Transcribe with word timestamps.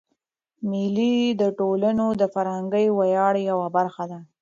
مېلې 0.69 1.15
د 1.41 1.43
ټولني 1.59 2.07
د 2.21 2.23
فرهنګي 2.33 2.85
ویاړو 2.97 3.39
یوه 3.51 3.67
برخه 3.77 4.03
ده. 4.11 4.19